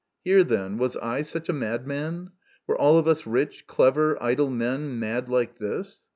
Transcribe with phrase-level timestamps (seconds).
[0.23, 2.31] Here, then, was I such a madman?
[2.65, 6.01] Were all of us rich, clever, idle men mad like this